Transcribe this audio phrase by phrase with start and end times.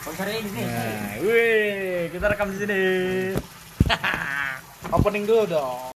[0.00, 2.82] Nah, wih, kita rekam di sini.
[4.96, 5.92] Opening dulu dong.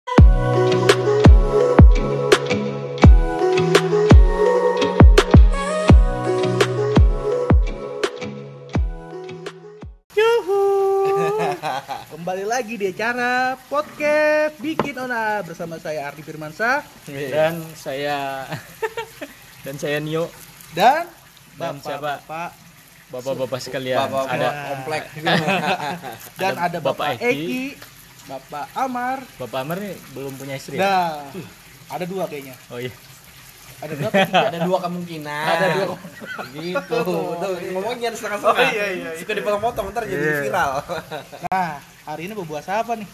[10.12, 10.62] Yuhu.
[12.12, 18.44] Kembali lagi di acara podcast Bikin Ona bersama saya Ardi Firmansyah Dan saya
[19.64, 20.28] dan saya Nio,
[20.76, 21.08] dan
[21.56, 22.20] Dan siapa?
[22.20, 22.63] bapak
[23.12, 24.08] bapak-bapak sekalian.
[24.08, 25.02] Bapak ada komplek.
[26.40, 27.32] dan Ada ada Bapak Bapak Eki.
[27.32, 27.64] Eki,
[28.24, 29.18] Bapak Amar.
[29.36, 30.80] Bapak Amar nih belum punya istri.
[30.80, 30.84] ya?
[30.84, 31.28] Nah,
[31.92, 32.56] ada dua kayaknya.
[32.72, 32.92] Oh iya.
[33.84, 34.10] Ada dua?
[34.48, 35.44] Ada dua kemungkinan.
[35.50, 35.96] Ada dua.
[36.56, 36.96] Gitu.
[37.04, 38.56] Tuh ngomongnya setengah-setengah.
[38.64, 39.20] Oh, iya, iya, iya.
[39.20, 40.40] Suka dipotong-potong ntar jadi Iya.
[40.48, 40.72] viral.
[41.52, 41.72] Nah,
[42.08, 43.08] hari ini berbuat apa nih?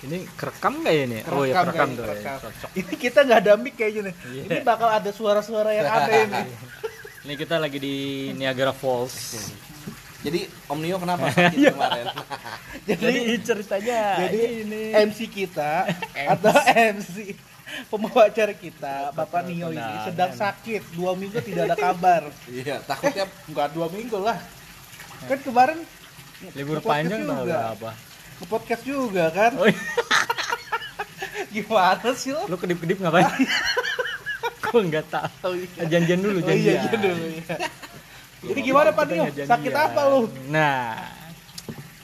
[0.00, 1.18] Ini kerekam nggak ya ini?
[1.28, 2.04] oh iya kerekam tuh.
[2.04, 2.08] ya.
[2.08, 2.36] kerekam.
[2.40, 2.70] Cocok.
[2.72, 4.14] Ini kita nggak ada mic kayaknya nih.
[4.32, 4.42] Iya.
[4.48, 6.46] Ini bakal ada suara-suara yang aneh nih.
[7.20, 7.96] Ini kita lagi di
[8.32, 9.36] Niagara Falls.
[10.24, 12.06] Jadi Om Nio kenapa sakit kemarin?
[12.88, 15.84] Jadi, ceritanya jadi ini MC kita
[16.32, 16.52] atau
[16.96, 17.36] MC
[17.92, 20.96] pembawa acara kita, Bapak Nio ini sedang sakit.
[20.96, 22.22] Dua minggu tidak ada kabar.
[22.48, 24.40] Iya, takutnya Enggak dua minggu lah.
[25.28, 25.78] Kan kemarin
[26.56, 27.44] libur panjang juga.
[27.44, 27.90] berapa?
[28.40, 29.52] Nge-podcast juga kan.
[29.60, 29.80] Oh, iya.
[31.52, 32.48] Gimana sih lo?
[32.48, 33.28] lu kedip-kedip ngapain?
[34.70, 35.52] Gua nggak tahu.
[35.84, 36.78] Janjian dulu, Oh janjian.
[36.78, 37.56] iya, iya dulu ya.
[38.40, 39.24] Jadi gimana Pak Nio?
[39.28, 40.20] Sakit apa lu?
[40.48, 40.96] Nah,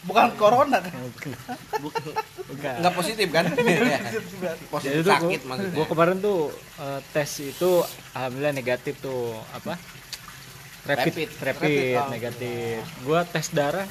[0.06, 0.95] Bukan corona kan?
[1.83, 2.14] bukan.
[2.78, 3.42] nggak positif kan?
[3.58, 3.98] Iya.
[4.06, 5.75] Jadi positif sakit gua, maksudnya.
[5.75, 6.39] gua kemarin tuh
[6.78, 7.70] eh, tes itu
[8.12, 9.75] alhamdulillah negatif tuh apa?
[10.86, 11.28] Rapid, Rapid.
[11.42, 12.06] rapid, Rapid, oh.
[12.08, 12.78] negatif.
[13.03, 13.89] Gua tes darah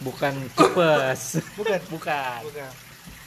[0.00, 1.44] bukan tipes.
[1.54, 1.80] Bukan.
[1.92, 2.40] bukan.
[2.40, 2.70] Bukan.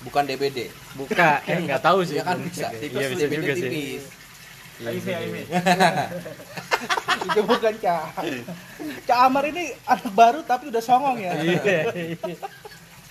[0.02, 0.60] Bukan DBD.
[0.98, 1.38] Bukan.
[1.46, 2.18] Eh nggak tahu sih.
[2.18, 2.74] Ya kan bisa.
[2.74, 2.80] cek ya.
[2.82, 3.62] Tipes Iya bisa DBD juga sih.
[3.62, 4.02] tipis.
[4.02, 4.27] Iya,
[4.82, 5.42] bisa juga.
[7.28, 8.04] itu bukan Cak.
[9.10, 11.34] Cak Amar ini anak baru tapi udah songong ya.
[11.42, 11.82] Iya.
[11.94, 12.38] iya.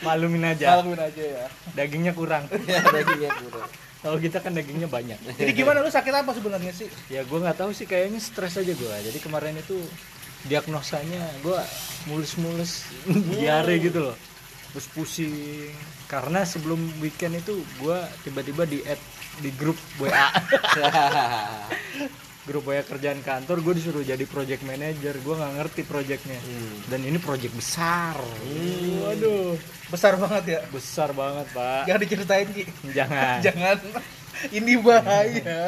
[0.04, 0.66] Maklumin aja.
[0.76, 1.44] Malumin aja ya.
[1.72, 2.44] Dagingnya kurang.
[2.68, 3.68] Ya, dagingnya kurang.
[4.04, 5.18] Kalau kita kan dagingnya banyak.
[5.34, 6.86] Jadi gimana lu sakit apa sebenarnya sih?
[7.10, 8.94] Ya gue nggak tahu sih kayaknya stres aja gue.
[9.02, 9.82] Jadi kemarin itu
[10.46, 11.58] diagnosanya gue
[12.06, 12.86] mulus-mulus
[13.34, 14.16] diare gitu loh.
[14.76, 15.72] Terus pusing.
[16.04, 19.00] Karena sebelum weekend itu gue tiba-tiba di add
[19.36, 20.12] di grup WA.
[22.46, 25.12] grup WA kerjaan kantor gue disuruh jadi project manager.
[25.18, 26.38] Gue nggak ngerti projectnya.
[26.86, 28.14] Dan ini project besar.
[29.00, 30.60] Waduh, Besar banget ya.
[30.68, 31.82] besar banget pak.
[31.86, 32.62] Jangan diceritain Ki.
[32.92, 33.36] Jangan.
[33.46, 33.76] Jangan.
[34.52, 35.60] Ini bahaya.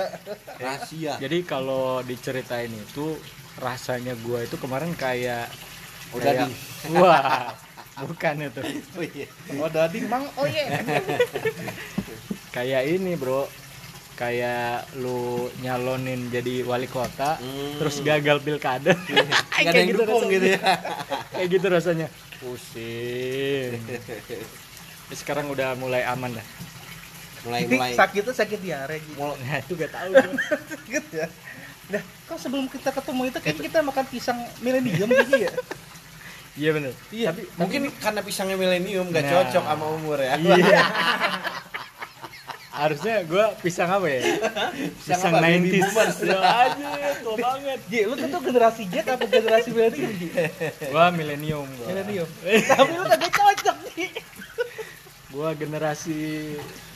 [0.55, 1.17] Rahasia.
[1.17, 3.17] Jadi kalau diceritain itu
[3.57, 5.49] rasanya gua itu kemarin kayak
[6.09, 6.55] Oh, kayak- dading.
[6.95, 7.53] Wah,
[8.01, 8.61] bukan itu.
[8.93, 9.27] Oh iya.
[9.57, 10.25] Oh dading mang.
[10.35, 10.79] Oh iya.
[12.51, 13.49] Kayak ini, Bro.
[14.15, 15.21] Kayak lu
[15.59, 17.79] nyalonin jadi wali kota, Hmm.
[17.79, 18.91] terus gagal pilkada.
[18.91, 20.33] Nggak ada yang dukung rasanya.
[20.33, 20.59] gitu ya.
[21.33, 22.07] Kayak gitu rasanya.
[22.37, 23.79] Pusing.
[23.79, 26.47] Tapi sekarang udah mulai aman dah.
[27.41, 27.95] Mulai-mulai.
[27.95, 29.15] sakitnya sakit diare Ki.
[29.15, 30.11] Mul- Nah, itu gak tahu.
[30.11, 31.27] Sakit ya.
[31.89, 35.53] Nah, kok sebelum kita ketemu itu kayaknya kita makan pisang milenium Ki ya?
[36.59, 36.93] Iya bener.
[37.09, 37.27] Iya.
[37.31, 39.31] Tapi Mungkin karena pisangnya milenium gak Nah.
[39.33, 40.35] cocok sama umur ya.
[40.35, 40.83] Iya.
[42.79, 44.23] Harusnya gua pisang apa ya?
[44.97, 45.39] Pisang apa?
[45.41, 45.83] Baby 90s.
[45.85, 46.17] boomers.
[46.29, 47.79] Ya aja, tua banget.
[47.87, 50.13] Ji, lu tuh generasi Z apa generasi milenium?
[50.87, 51.87] Gua milenium gua.
[51.89, 52.29] Milenium.
[52.71, 54.07] Tapi lu kagak cocok Ji.
[55.29, 56.19] Gua generasi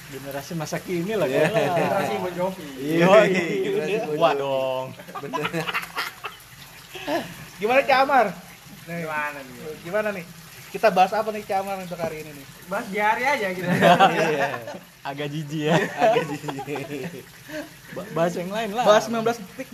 [0.09, 1.51] generasi masa kini lah gua.
[1.51, 2.67] Generasi Bon Jovi.
[2.79, 3.07] Iya.
[3.27, 4.39] Generasi Bon Wah Jovi.
[4.39, 4.87] dong.
[7.59, 7.99] Gimana Cak
[8.85, 8.99] Amar?
[8.99, 9.55] Gimana nih?
[9.83, 10.25] Gimana nih?
[10.73, 12.47] Kita bahas apa nih Cak Amar untuk hari ini nih?
[12.65, 13.69] Bahas diare aja gitu.
[14.13, 14.49] Iya.
[15.03, 15.75] Agak jijik ya.
[17.93, 18.85] Ba- Bahas yang lain lah.
[18.87, 19.69] Bahas 19 detik.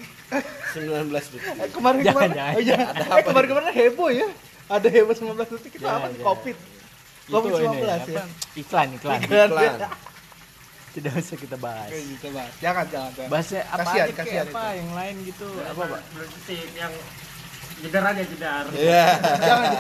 [0.75, 1.41] 19 detik.
[1.63, 2.31] Eh, kemarin kemarin.
[2.33, 2.55] jangan.
[2.57, 2.93] Oh, jangan.
[2.97, 4.29] Eh, kemarin kemarin heboh ya.
[4.67, 6.07] Ada heboh 19 detik itu Jangan, apa?
[6.11, 6.27] jangan.
[6.27, 6.57] Covid.
[7.29, 8.25] Covid ini, 19 ya.
[8.57, 9.19] Iklan, iklan.
[9.23, 9.49] Iklan.
[9.53, 9.75] Iklan.
[10.89, 11.89] Tidak usah kita bahas.
[11.93, 12.51] Oke, gitu, Mas.
[12.59, 13.31] Jangan, jangan, jangan.
[13.31, 15.47] Bahasnya apa Kasihan, aja, kasihan apa yang lain gitu.
[15.63, 16.01] Apa, Pak?
[16.11, 16.93] Belum detik yang
[17.81, 18.65] jedar aja jedar.
[18.73, 19.07] Iya.
[19.39, 19.73] Jangan.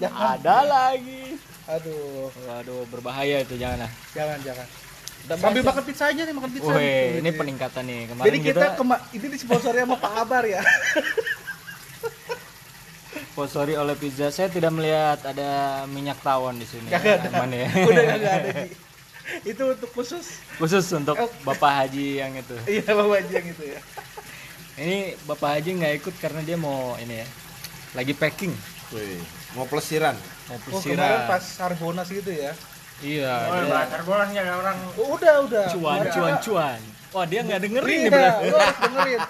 [0.00, 0.26] Jangan.
[0.38, 1.22] Ada lagi.
[1.64, 3.92] Aduh, Waduh, berbahaya itu jangan lah.
[4.12, 4.66] jangan, jangan.
[5.24, 6.68] Kita Sambil makan pizza aja nih, makan pizza.
[6.68, 7.20] Wih, nih.
[7.24, 8.00] ini peningkatan nih.
[8.12, 10.60] Kemarin Jadi kita, kema ini disponsori sama Pak Abar ya.
[13.32, 14.28] sponsori oleh pizza.
[14.28, 15.48] Saya tidak melihat ada
[15.88, 16.92] minyak tawon di sini.
[16.92, 17.28] Kagak ada.
[17.40, 17.66] Aman ya.
[17.72, 18.70] Udah kagak ada, Ji.
[19.42, 21.16] Itu untuk khusus Khusus untuk.
[21.42, 22.54] Bapak Haji yang itu.
[22.68, 23.80] iya Bapak Haji yang itu ya.
[24.74, 27.26] Ini Bapak Haji nggak ikut karena dia mau ini ya.
[27.94, 28.50] Lagi packing.
[28.90, 29.22] Wih,
[29.54, 30.18] mau pelesiran.
[30.44, 30.98] Mau Oh, pelesiran.
[30.98, 32.52] kemarin pas Harbonas gitu ya.
[33.00, 33.34] Iya.
[33.44, 35.66] Oh, dia bakar bolanya orang Oh, udah, udah.
[35.68, 36.80] cuan, Kemarin cuan, cuan.
[37.10, 38.42] Wah, dia nggak dengerin nih, Iya, bro.
[38.44, 39.20] lu harus dengerin.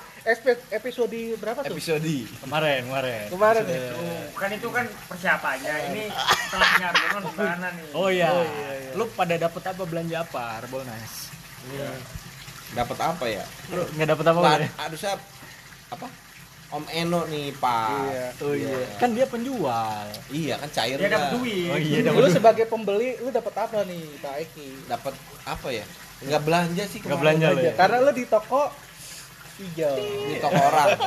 [0.71, 1.69] Episode berapa tuh?
[1.69, 2.17] Episode.
[2.41, 3.93] kemarin kemarin Kemarin ya?
[3.93, 5.75] Tuh, kan itu kan persiapannya.
[5.93, 7.85] Ini setelahnya Harbonas gimana nih?
[7.93, 8.29] oh iya.
[8.31, 8.91] Oh, iya, iya.
[8.97, 11.29] lu pada dapet apa belanja apa Harbolnas
[12.75, 13.45] Dapat apa ya?
[13.69, 14.69] lu nggak dapet apa ya?
[14.81, 15.15] aduh saya
[15.89, 16.09] apa?
[16.71, 17.89] Om Eno nih, Pak.
[18.03, 18.27] Iya.
[18.41, 21.71] oh iya kan dia penjual Iya kan cair Dia dapat duit.
[21.71, 24.69] oh iya Lu dapat sebagai pembeli, lu dapat apa nih, Pak Eki?
[24.85, 25.15] Dapat
[25.45, 25.85] apa ya?
[26.21, 27.23] Enggak belanja sih Nggak kemarin.
[27.23, 27.47] belanja.
[27.49, 27.63] Aja.
[27.63, 27.73] ya?
[27.77, 28.63] Karena lu di toko
[29.57, 29.95] hijau.
[30.27, 30.89] di toko orang.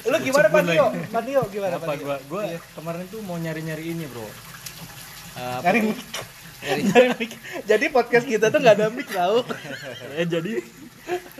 [0.00, 0.86] Lu gimana Pak Dio?
[1.10, 2.04] Pak Dio gimana Pak Dio?
[2.04, 2.58] gua gua Iya.
[2.72, 4.22] kemarin tuh mau nyari nyari ini bro
[5.34, 5.98] Eh, Nyari mic.
[6.84, 7.30] Nyari mic.
[7.62, 9.42] Jadi podcast kita tuh nggak ada mic tau.
[10.12, 10.62] ya jadi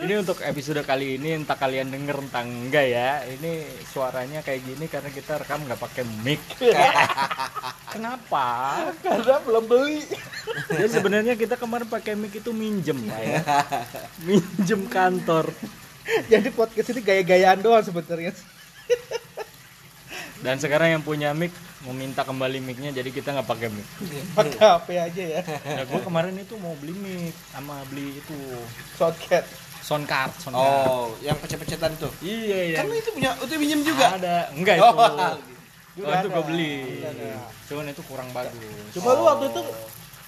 [0.00, 3.11] ini untuk episode kali ini entah kalian denger entah enggak ya.
[3.29, 6.41] Ini suaranya kayak gini karena kita rekam nggak pakai mic.
[7.94, 8.47] Kenapa?
[9.05, 10.00] Karena belum beli.
[10.73, 13.38] ya sebenarnya kita kemarin pakai mic itu minjem Pak, ya.
[14.25, 15.53] Minjem kantor.
[16.32, 18.32] Jadi podcast ini gaya-gayaan doang sebenarnya.
[20.44, 23.87] dan sekarang yang punya mic meminta kembali micnya jadi kita nggak pakai mic
[24.33, 25.43] Pakai HP aja ya.
[25.47, 28.35] nah, gue kemarin itu mau beli mic sama beli itu
[28.95, 29.47] Shortcut.
[29.81, 32.09] sound card sound card Oh, yang pecet-pecetan itu.
[32.21, 34.11] iya iya Kan itu punya itu minjem juga.
[34.13, 34.95] ada enggak itu Oh,
[36.01, 36.75] oh, itu gue beli
[37.65, 38.55] cuman itu kurang bagus
[38.91, 39.63] Cuma lu waktu itu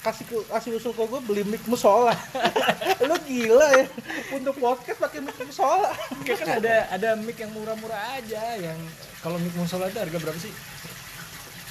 [0.00, 2.16] kasih ke, kasih usul ke gue beli mic musola.
[3.04, 3.84] lu gila ya.
[4.32, 5.92] Untuk podcast pakai mic musola.
[6.24, 8.80] Kayak kan ada ada mic yang murah-murah aja yang
[9.20, 10.48] kalau mic musola itu harga berapa sih?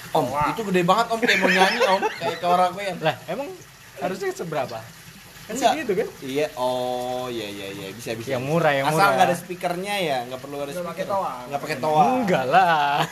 [0.09, 3.47] Om, itu gede banget Om kayak mau nyanyi Om, kayak ke orang gue Lah, emang
[3.97, 4.77] harusnya seberapa?
[5.45, 5.71] Kan Enggak.
[5.73, 6.07] segitu kan?
[6.21, 8.37] Iya, oh iya iya iya bisa bisa.
[8.37, 9.09] Yang murah, yang Asal murah.
[9.13, 11.17] nggak ada speakernya ya, nggak perlu ada Nggak pakai speaker.
[11.17, 11.33] toa.
[11.49, 12.03] Nggak pakai toa.
[12.15, 12.97] Enggak lah.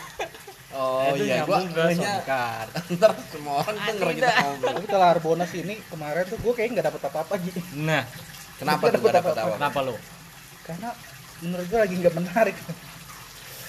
[0.78, 1.64] Oh itu iya, gua
[2.22, 2.70] card.
[3.00, 4.74] ntar semua orang denger kita ngobrol.
[4.78, 7.60] Tapi kalau Harbonas ini kemarin tuh gue kayaknya nggak dapet apa-apa gitu.
[7.82, 8.04] Nah,
[8.62, 9.48] Kenapa Nggak tuh nggak dapet apa-apa.
[9.48, 9.58] apa?
[9.58, 9.96] kenapa lo?
[10.62, 10.90] Karena
[11.42, 12.56] menurut gue lagi nggak menarik.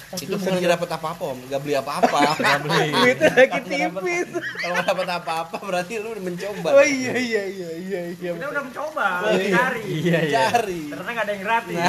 [0.09, 2.19] Itu bukan nggak dapet apa-apa Om, nggak beli apa-apa.
[2.41, 2.89] Nggak beli.
[2.97, 4.29] Duitnya lagi tipis.
[4.57, 6.69] Kalau nggak dapet apa-apa berarti lu udah mencoba.
[6.73, 8.31] Oh iya iya iya iya iya.
[8.33, 9.53] Kita udah mencoba, Oh, iya.
[9.53, 9.83] cari.
[9.85, 10.39] Iya, iya.
[10.49, 10.81] Cari.
[10.89, 11.77] Ternyata nggak ada yang gratis.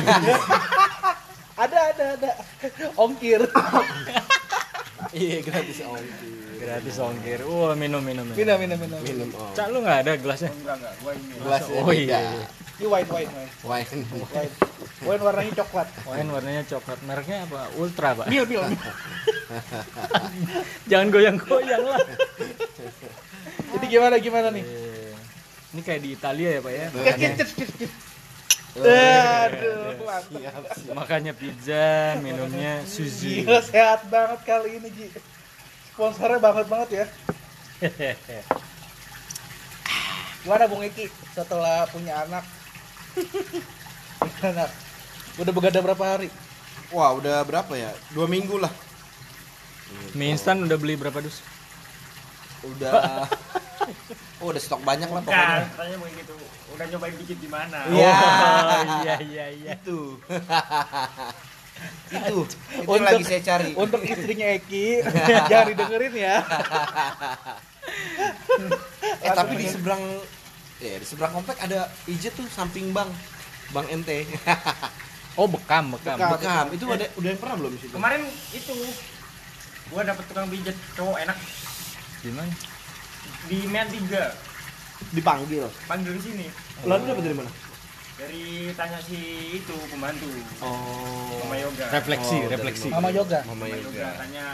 [1.59, 2.31] Ada ada ada.
[2.95, 3.43] Ongkir.
[5.09, 6.05] Iya gratis Om.
[6.55, 7.41] Gratis ongkir.
[7.41, 8.35] Wah, minum minum minum.
[8.37, 8.99] Minum minum minum.
[9.01, 9.51] Minum Om.
[9.51, 10.51] Cak lu nggak ada gelasnya?
[10.53, 11.33] Enggak enggak, gua ini.
[11.35, 12.45] Gelasnya Oh, iya, iya.
[12.77, 13.31] Ini wine wine
[13.65, 13.89] wine.
[13.89, 14.51] Wine.
[14.99, 15.87] Wine warnanya coklat.
[16.03, 16.99] Wine warnanya coklat.
[17.07, 17.71] Mereknya apa?
[17.79, 18.25] Ultra, Pak.
[18.27, 18.43] Mil.
[18.43, 18.63] mil.
[20.91, 21.99] Jangan goyang-goyang lah.
[23.75, 24.63] Jadi gimana gimana nih?
[24.65, 25.13] Eh,
[25.69, 26.85] Ini kayak di Italia ya, Pak ya?
[26.91, 27.91] Makanya, kit kit kit.
[28.79, 30.63] Aduh, mantap.
[30.93, 33.43] makanya pizza, minumnya Suzy.
[33.43, 35.07] Gila sehat banget kali ini Ji.
[35.93, 37.05] Sponsornya banget banget ya.
[40.45, 42.45] Gimana Bung Eki setelah punya anak?
[44.47, 44.69] Anak.
[45.39, 46.27] Udah begadang berapa hari?
[46.91, 47.91] Wah udah berapa ya?
[48.11, 48.71] Dua minggu lah.
[50.13, 51.41] Mie instan udah beli berapa dus?
[52.65, 52.93] Udah.
[54.39, 55.67] Oh udah stok banyak lah Kan, pokoknya.
[55.67, 56.35] katanya mau gitu.
[56.71, 57.75] Udah nyobain dikit gimana?
[57.91, 58.15] Iya.
[58.15, 59.71] Oh, iya iya iya.
[59.75, 60.15] Itu.
[62.15, 62.37] itu.
[62.47, 63.75] Itu Untuk- lagi saya cari.
[63.75, 65.03] Untuk istrinya Eki,
[65.43, 66.35] jangan didengerin ya.
[69.19, 69.99] Eh tapi di seberang
[70.79, 73.11] ya di seberang komplek ada pijet tuh samping bang.
[73.75, 74.23] Bang NT.
[75.39, 76.19] Oh bekam bekam.
[76.19, 76.35] Bekam.
[76.35, 76.65] Bekam.
[76.75, 77.93] Itu ada udah yang pernah belum di situ?
[77.95, 78.21] Kemarin
[78.51, 78.75] itu
[79.87, 81.37] gua dapet tukang pijet cowok enak
[82.19, 82.51] Gimana?
[83.47, 85.65] di Mean 3 Dipanggil.
[85.87, 86.45] panggil di sini
[86.83, 87.51] Lalu dapat dari mana?
[88.19, 88.43] dari
[88.75, 89.19] tanya si
[89.55, 90.27] itu pembantu
[90.59, 91.39] Oh.
[91.41, 92.87] Mama Yoga Refleksi, Oh, refleksi.
[92.91, 93.39] Mama Yoga.
[93.47, 94.07] Mama Mama Yoga Yoga.
[94.19, 94.45] tanya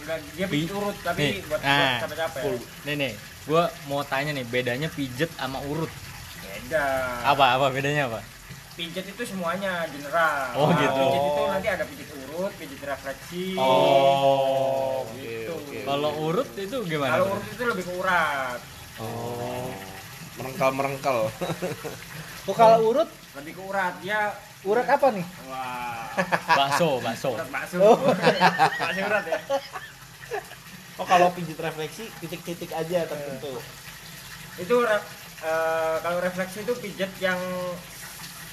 [0.00, 2.42] enggak dia urut tapi Nih, buat, nah, capek-capek.
[2.88, 3.12] Nih nih,
[3.44, 5.92] gua mau tanya nih bedanya pijet sama urut.
[6.40, 6.84] beda
[7.28, 8.24] Apa apa bedanya apa?
[8.80, 10.96] Pijet itu semuanya general Oh, Nah, gitu.
[10.96, 15.52] pijet itu nanti ada pijet urut pijet refleksi Oh, gitu
[15.84, 17.12] Kalau urut itu gimana?
[17.12, 18.60] kalau urut itu lebih ke urat
[18.96, 19.68] Oh.
[20.34, 21.18] Merengkal merengkal.
[22.48, 23.06] Oh, kalau urut,
[23.36, 24.32] lebih ke urat dia
[24.62, 25.22] urat apa nih?
[25.46, 26.08] wah
[26.50, 27.30] Bakso, bakso.
[27.32, 27.96] urat bakso Oh.
[28.80, 29.38] bakso urat ya
[30.96, 33.60] Oh kalau pijit refleksi titik-titik aja tertentu.
[34.56, 35.00] itu eh,
[36.00, 37.38] kalau refleksi itu pijet yang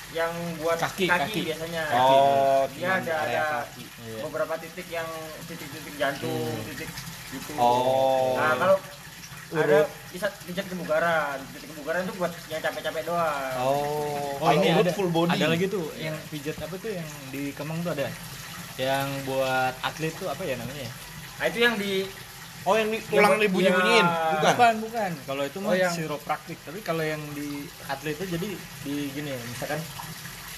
[0.10, 1.42] yang buat Kaki, kaki, kaki.
[1.52, 3.84] biasanya Oh, dia ada ada kaki.
[4.08, 4.24] Iya.
[4.24, 5.08] beberapa titik yang
[5.46, 6.90] titik-titik jantung titik
[7.28, 8.40] gitu Oh.
[8.40, 8.76] nah kalau
[9.50, 14.84] ada bisa pijet kebugaran titik kebugaran itu buat yang capek-capek doang Oh, Oh ini urut
[14.84, 15.34] ada full body.
[15.34, 18.08] Ada lagi tuh yang pijat apa tuh yang di Kemang tuh ada.
[18.78, 20.84] Yang buat atlet tuh apa ya namanya?
[20.84, 20.92] ya?
[21.38, 22.06] nah itu yang di
[22.68, 24.52] Oh yang di, tulang Yang- dibunyi-bunyiin, bukan?
[24.52, 25.12] Bukan, bukan.
[25.24, 27.48] Kalau itu Oh, mah yang- chiropraktik, tapi kalau yang di
[27.86, 28.50] atlet itu jadi
[28.84, 29.80] di gini ya, misalkan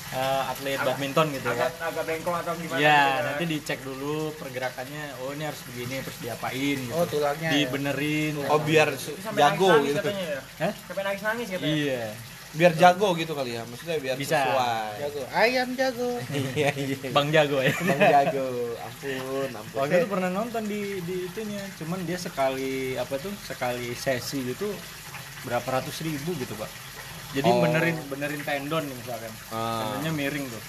[0.10, 3.80] eh, atlet Agak- badminton gitu agak ya agak bengkok atau gimana ya gitu nanti dicek
[3.80, 7.54] dulu pergerakannya oh ini harus begini terus diapain gitu Oh, tulangnya ya.
[7.56, 10.00] dibenerin Oh biar sampai jago nangis-nangis gitu.
[10.02, 10.74] katanya ya Hah?
[10.82, 12.04] sampai nangis nangis katanya iya
[12.50, 13.62] Biar jago gitu kali ya.
[13.64, 14.42] Maksudnya biar Bisa.
[14.42, 14.90] sesuai.
[15.00, 15.22] Jago.
[15.30, 16.10] Ayam jago.
[16.58, 16.98] Iya iya.
[17.10, 18.48] bang jago ya Bang jago.
[18.80, 19.78] Ampun, ampun.
[19.78, 24.68] waktu itu pernah nonton di di itunya cuman dia sekali apa tuh sekali sesi gitu
[25.42, 26.68] berapa ratus ribu gitu pak
[27.32, 27.62] jadi Oh.
[27.62, 29.88] benerin benerin tendon nih misalkan Ah.
[29.88, 30.64] tendonnya miring tuh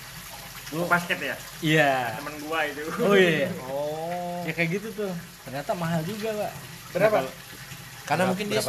[0.73, 4.47] Oh, basket ya iya temen gua itu oh iya Oh.
[4.47, 5.11] ya kayak gitu tuh
[5.43, 6.53] ternyata mahal juga pak
[6.91, 7.19] Berapa?
[7.21, 7.31] Nah,
[8.11, 8.61] Karena berapa- mungkin dia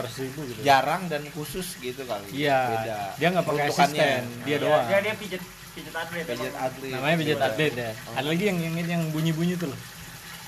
[0.46, 2.30] gitu jarang dan khusus gitu kali.
[2.32, 2.98] iya Beda.
[3.18, 6.62] dia nggak pakai asisten dia Iya, doang dia dia pijet pijet atlet Pijat emang.
[6.62, 6.92] atlet.
[6.94, 7.48] namanya pijat Beda.
[7.48, 9.80] atlet ya ada lagi yang yang yang bunyi bunyi tuh loh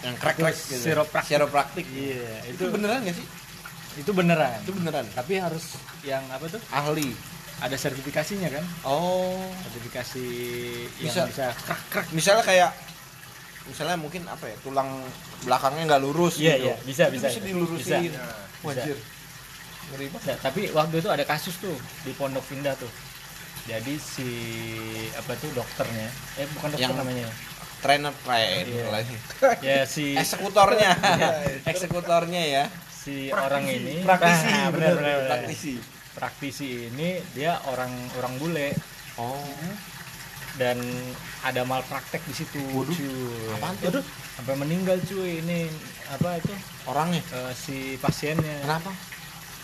[0.02, 0.84] Yang krek krek Itu gitu.
[0.84, 1.28] Chiropraktik.
[1.28, 1.86] Chiropraktik.
[1.90, 3.28] iya Itu beneran gak sih?
[3.96, 5.06] itu beneran Itu beneran.
[5.10, 5.64] tapi harus
[6.02, 7.16] yang apa tuh Ahli.
[7.58, 9.42] ada sertifikasinya kan Oh.
[9.64, 10.26] sertifikasi
[11.00, 11.24] Bisa.
[11.24, 12.72] yang bisa krak krak Misalnya kayak
[13.64, 15.08] misalnya mungkin apa ya tulang
[15.42, 16.66] belakangnya nggak lurus Iya, gitu.
[16.66, 17.48] iya, bisa, Itu bisa, bisa bisa.
[17.48, 18.12] dilurusin.
[18.12, 18.22] Bisa.
[18.63, 18.98] Wajir.
[19.84, 20.25] Ngeri banget.
[20.25, 22.89] Nah, tapi waktu itu ada kasus tuh di Pondok Indah tuh
[23.63, 24.27] jadi si
[25.13, 27.27] apa tuh dokternya eh bukan dokter Yang- namanya
[27.79, 28.86] Trainer trainer Iya.
[28.89, 29.15] lagi.
[29.67, 30.91] ya si Eksekutornya.
[31.72, 32.65] Eksekutornya ya.
[32.89, 35.27] si orang ini Praktisi, Nah, bener, bener, bener.
[35.29, 35.74] Praktisi.
[36.13, 38.72] praktisi ini dia orang orang bule
[39.13, 39.36] Oh.
[40.56, 40.78] Dan
[41.42, 42.90] ada malpraktek di situ Waduh.
[42.90, 43.54] cuy.
[43.54, 44.06] Apaan tuh?
[44.34, 45.70] sampai meninggal cuy ini
[46.08, 47.22] apa itu Orangnya.
[47.24, 48.90] eh, si pasiennya Kenapa?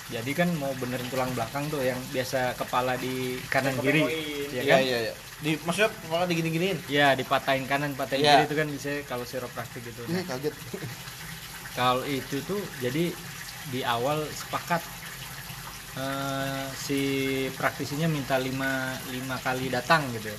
[0.09, 4.01] jadi kan mau benerin tulang belakang tuh yang biasa kepala di kanan kiri
[4.49, 5.13] ya Iya kan iya iya.
[5.39, 6.77] Di maksudnya kepala digini-giniin.
[6.85, 8.33] ya dipatahin kanan patahin Iya.
[8.35, 10.53] kiri itu kan bisa kalau chiropractic gitu Iya kaget.
[11.71, 13.13] kalau itu tuh jadi
[13.69, 14.81] di awal sepakat
[15.95, 16.99] eh, si
[17.51, 18.69] praktisinya minta lima
[19.07, 20.29] lima kali datang gitu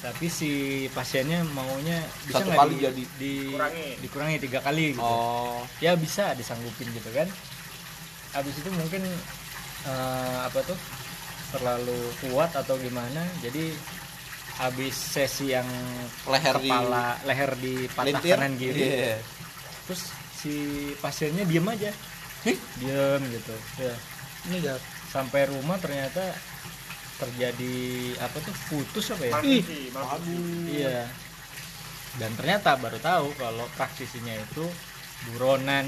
[0.00, 0.50] tapi si
[0.90, 3.04] pasiennya maunya bisa Satu kali di, jadi.
[3.14, 3.88] di- Kurangi.
[4.00, 5.60] dikurangi tiga kali gitu Oh.
[5.78, 7.28] ya bisa disanggupin gitu kan
[8.32, 9.04] habis itu mungkin
[9.82, 10.78] eh, apa tuh
[11.50, 13.74] terlalu kuat atau gimana jadi
[14.56, 15.66] habis sesi yang
[16.26, 18.36] Leher di- kepala leher di patah Lintir.
[18.36, 19.16] kanan kiri Iya.
[19.84, 20.02] terus
[20.32, 20.54] si
[20.96, 21.92] pasiennya diem aja
[22.42, 22.56] Hih?
[22.78, 23.92] diem gitu ya
[24.40, 24.56] Ini
[25.06, 26.32] sampai rumah ternyata
[27.20, 27.76] terjadi
[28.18, 29.92] apa tuh putus apa ya malfungsi.
[30.72, 31.04] iya
[32.16, 34.64] dan ternyata baru tahu kalau praktisinya itu
[35.30, 35.84] buronan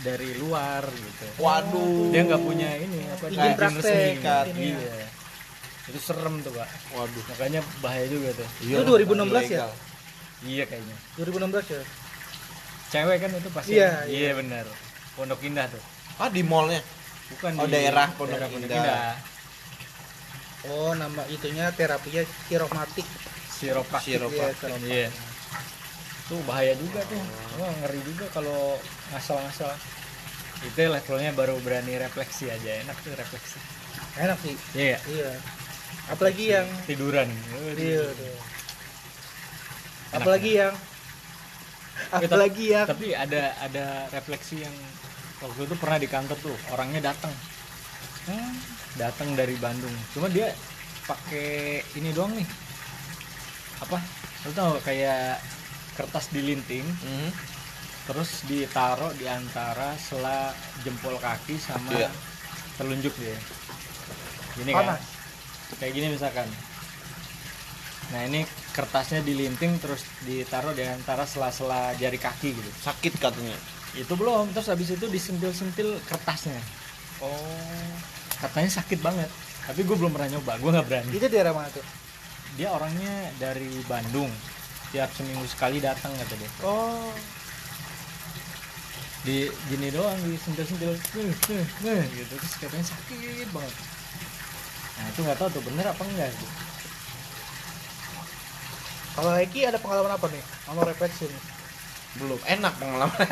[0.00, 2.08] dari luar gitu Waduh.
[2.08, 4.46] dia nggak punya ini apa Izin praktek, resmi kan.
[4.54, 5.06] iya
[5.88, 7.24] itu serem tuh pak Waduh.
[7.28, 9.66] makanya bahaya juga tuh Iya, Itu 2016 ya?
[9.66, 9.72] ilegal.
[10.46, 11.82] iya kayaknya 2016 ya?
[12.88, 14.32] cewek kan itu pasti Iya, iya iya.
[14.32, 14.64] benar
[15.12, 15.82] pondok indah tuh
[16.18, 16.82] Ah di mallnya.
[17.30, 19.14] bukan Oh, di daerah Pondok daerah Indah.
[20.66, 23.06] Oh, nama itunya terapinya kiromatik.
[23.58, 24.18] Chiropractic.
[24.18, 24.74] Chiropractic.
[24.82, 25.08] Iya.
[26.26, 27.22] Itu bahaya juga tuh.
[27.62, 28.74] Wah, ngeri juga kalau
[29.14, 29.70] ngasal-ngasal.
[30.66, 32.82] Itu levelnya baru berani refleksi aja.
[32.82, 33.58] Enak tuh refleksi.
[34.18, 34.54] Enak sih.
[34.74, 34.98] Iya.
[35.06, 35.30] Iya.
[36.10, 37.28] Apalagi yang tiduran.
[37.78, 38.36] iya tuh.
[40.18, 40.74] Apalagi yang
[42.08, 44.72] apalagi yang Tapi ada ada refleksi yang
[45.44, 47.34] waktu itu pernah di kantor tuh orangnya datang.
[48.28, 48.54] Hmm,
[48.98, 49.94] datang dari Bandung.
[50.10, 50.50] Cuma dia
[51.04, 51.48] pakai
[51.94, 52.48] ini doang nih.
[53.80, 53.96] Apa?
[54.42, 55.38] Lu tau kayak
[55.94, 57.30] kertas dilinting Hmm.
[58.04, 60.50] terus ditaruh di antara sela
[60.80, 62.08] jempol kaki sama Iya.
[62.74, 63.34] telunjuk dia
[64.54, 65.02] gini kan panas.
[65.76, 66.46] kayak gini misalkan
[68.08, 73.58] nah ini kertasnya dilinting terus ditaruh di antara sela-sela jari kaki gitu Sakit katanya.
[73.92, 76.62] itu belum terus habis itu disentil-sentil kertasnya
[77.18, 77.36] Oh.
[78.38, 79.30] Katanya sakit banget
[79.64, 81.84] tapi gue belum pernah nyoba gue nggak berani Itu daerah mana tuh?
[82.56, 84.30] dia orangnya dari Bandung
[84.90, 87.12] tiap seminggu sekali datang kata dia Oh,
[89.22, 93.74] di gini doang di sentil-sentil "Eh, eh, eh," gitu terus katanya sakit banget
[94.98, 96.46] nah itu nggak tahu tuh bener apa enggak gitu.
[99.14, 100.42] kalau Eki ada pengalaman apa nih?
[100.62, 101.42] Sama refleksi nih.
[102.22, 103.26] Belum enak pengalaman.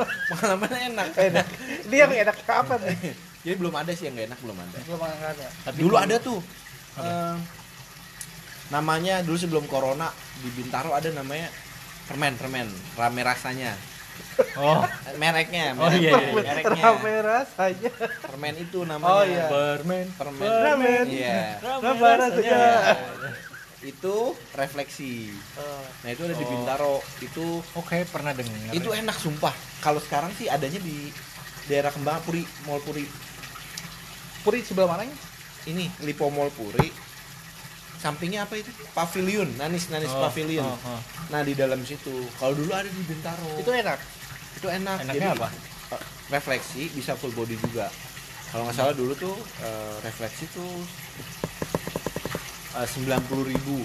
[0.36, 1.08] Pengalamannya enak.
[1.16, 1.46] Enak.
[1.88, 2.92] Ini yang enak ke apa nih?
[3.40, 4.76] Jadi belum ada sih yang gak enak belum ada.
[4.82, 5.46] Belum ada.
[5.62, 6.40] tapi dulu ada tuh.
[6.92, 7.36] eh,
[8.68, 11.50] namanya dulu sebelum corona di Bintaro ada namanya
[12.04, 13.74] permen permen rame rasanya
[14.56, 14.82] oh
[15.20, 16.34] mereknya Oh, merek- iya, iya, iya.
[16.34, 17.92] mereknya Rame rasanya.
[18.20, 19.46] permen itu namanya Oh, iya.
[19.46, 21.04] permen permen Permen.
[21.08, 22.62] iya Rame rasanya.
[23.80, 26.50] Itu refleksi Oh, nah itu ada di Oh.
[26.52, 31.08] Bintaro itu oke pernah dengar itu enak sumpah kalau sekarang sih adanya di
[31.64, 33.06] daerah Kembangan Puri Mall Puri
[34.40, 35.12] Puri sebelah mananya?
[35.62, 36.88] ini Lipo Mall Puri
[38.00, 41.00] sampingnya apa itu pavilion nanis nanis Oh, pavilion oh, oh.
[41.28, 42.08] nah di dalam situ
[42.40, 44.00] kalau dulu ada di Bintaro Itu enak.
[44.56, 45.48] itu enak Enaknya apa?
[45.92, 47.92] eh, refleksi bisa full body juga
[48.48, 50.72] kalau nggak salah dulu tuh eh, refleksi tuh
[52.72, 53.84] sembilan puluh ribu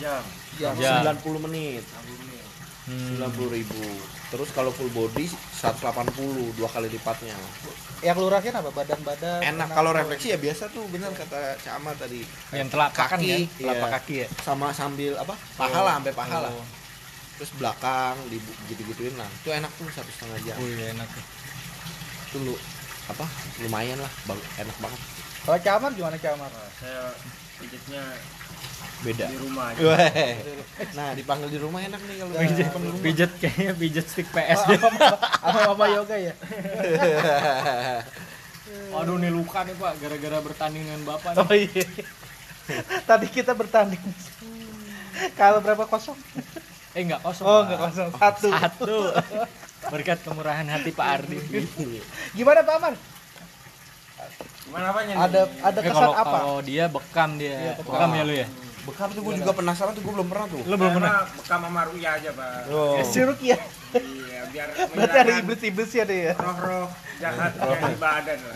[0.00, 0.24] Jam.
[0.56, 0.72] Jam.
[0.74, 1.04] Jam.
[1.04, 1.84] sembilan puluh menit
[2.82, 2.98] Hmm.
[2.98, 3.78] sembilan puluh ribu
[4.28, 6.02] terus kalau full body 180
[6.52, 7.36] dua kali lipatnya
[8.00, 8.68] Yang lu rasain apa?
[8.68, 9.38] Badan-badan.
[9.40, 13.38] enak kalau refleksi ya biasa tuh bener kata Cama tadi yang telapak kan Kaki, ya
[13.56, 13.94] telapak iya.
[13.94, 16.66] kaki ya sama sambil apa paha lah sampai paha lah Oh.
[17.38, 18.36] terus belakang di
[18.66, 21.24] gitu gituin lah itu enak tuh satu setengah jam oh iya enak tuh.
[22.24, 22.54] itu lu
[23.04, 23.26] apa
[23.60, 25.00] lumayan lah bang- enak banget
[25.42, 26.50] Kalau camar gimana camar?
[26.76, 27.10] Saya
[27.58, 28.02] pijitnya
[29.02, 29.82] beda di rumah aja.
[29.82, 30.34] Weh.
[30.94, 32.68] nah dipanggil di rumah enak nih kalau pijet
[33.02, 36.34] pijet kayaknya pijet stick PS Oh, sama, sama Mama Yoga ya?
[38.92, 41.82] Waduh nih luka nih pak gara-gara bertanding dengan bapak Oh iya.
[43.10, 44.00] Tadi kita bertanding.
[45.34, 46.16] Kalau berapa kosong?
[46.92, 48.08] eh nggak kosong Oh enggak kosong.
[48.14, 48.48] Satu.
[48.52, 48.94] satu
[49.88, 51.36] berkat kemurahan hati Pak Ardi
[52.36, 52.94] Gimana Pak Amar?
[54.64, 55.22] Gimana apanya nih?
[55.22, 56.36] Ada ada Eh, kesan kalau apa?
[56.36, 57.92] kalau dia bekam dia Iya, bekam.
[57.92, 58.46] bekam ya lu ya
[58.82, 61.80] bekam tuh gue juga penasaran tuh gue belum pernah tuh lu belum pernah bekam sama
[61.86, 62.50] Ruya aja, Pak.
[62.68, 62.98] oh.
[63.04, 63.58] Si Rukia.
[63.92, 66.34] Iya, biar Berarti ada menghilangkan iblis-iblisnya deh ya.
[66.34, 68.54] roh-roh jahat yang di badan lah.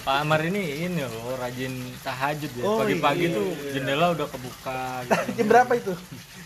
[0.00, 1.70] Pak Amar ini ini loh rajin
[2.00, 5.22] tahajud ya Oh, pagi-pagi iya, tuh jendela udah kebuka gitu.
[5.36, 5.92] Jam berapa itu?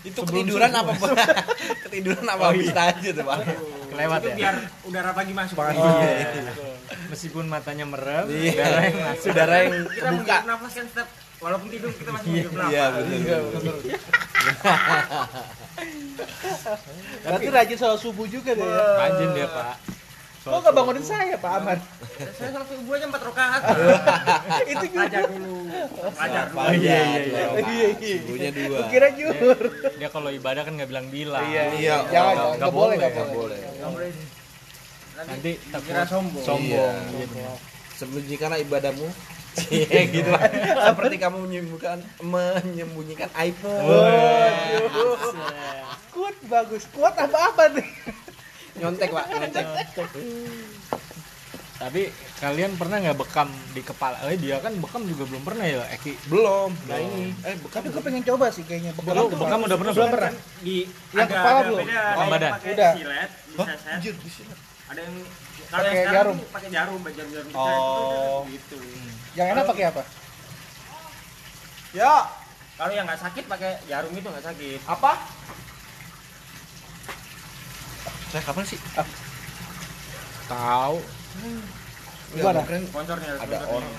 [0.02, 1.08] itu ketiduran apa Pak?
[1.86, 2.90] ketiduran apa Oh, habis iya.
[2.90, 3.38] aja tuh pak
[3.92, 5.54] kelewat itu ya biar udara pagi masuk.
[5.54, 5.78] Pagi.
[5.78, 6.52] Oh, Iya.
[7.08, 8.52] meskipun matanya merem Iya.
[8.54, 11.08] udara yang masuk saudara yang Kita buka menghirup nafas kan setiap
[11.38, 12.70] walaupun tidur kita masih menghirup nafas.
[12.70, 13.76] iya betul
[17.22, 18.84] Berarti rajin soal subuh juga deh ya.
[18.98, 19.76] rajin dia Pak
[20.42, 21.78] Kok nggak bangunin saya Pak Amar?
[22.34, 23.62] Saya sholat subuh aja empat rakaat.
[24.72, 25.06] itu juga.
[25.06, 25.54] Belajar dulu.
[26.10, 26.58] Belajar dulu.
[26.58, 27.44] Oh, iya, iya, iya.
[27.46, 27.62] rakaat.
[27.62, 28.16] Iya, iya.
[28.18, 29.58] Subuhnya dua kira juhur.
[29.94, 31.94] dia kalau ibadah kan nggak bilang bilang Iya, Iya.
[32.10, 32.96] Jangan, Nggak- boleh,
[33.30, 34.10] boleh, nggak boleh.
[35.22, 36.42] nanti takut kira sombong.
[36.42, 37.22] sombong Iya.
[37.22, 37.52] Iya,
[37.94, 39.06] sembunyikanlah ibadahmu
[39.68, 40.42] Iya gitu lah
[40.88, 45.20] seperti kamu menyembunyikan menyembunyikan iPhone Waduh.
[46.10, 46.82] Kuat bagus.
[46.90, 47.86] Kuat apa-apa nih?
[48.74, 49.66] Nyontek pak nyontek
[51.74, 52.02] tapi
[52.38, 56.14] kalian pernah nggak bekam di kepala eh dia kan bekam juga belum pernah ya Eki
[56.30, 58.94] belum nah ini eh Tapi gue pengen coba sih kayaknya.
[58.94, 60.14] Bekam bekam udah pernah belum belum?
[60.14, 60.32] pernah.
[60.62, 60.76] Di
[61.10, 61.78] Yang kepala belum?
[61.82, 62.52] Oh, yang badan.
[62.62, 62.92] Udah.
[62.94, 63.30] silet,
[63.88, 64.54] anjir di sini
[64.86, 65.14] Ada yang
[65.66, 66.36] kalau Pakai yang sekarang jarum.
[66.52, 67.58] pakai jarum, pakai jarum-jarum gitu.
[67.58, 68.38] Oh.
[68.46, 68.78] gitu.
[69.32, 70.02] Yang enak pakai apa?
[71.92, 72.14] ya
[72.72, 74.78] Kalau yang nggak sakit pakai jarum itu nggak sakit.
[74.86, 75.12] apa
[78.32, 78.80] saya kapan sih
[80.48, 80.96] tahu
[82.32, 82.64] Gimana?
[82.64, 83.68] keren Sponsornya ada sponsornya.
[83.68, 83.92] orang